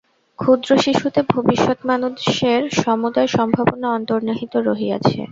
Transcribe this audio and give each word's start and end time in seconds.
ক্ষুদ্র 0.39 0.69
শিশুতে 0.77 1.21
ভবিষ্যৎ 1.31 1.79
মানুষের 1.85 2.61
সমুদয় 2.79 3.29
সম্ভাবনা 3.35 3.87
অন্তর্নিহিত 3.91 4.53
রহিয়াছে। 4.67 5.19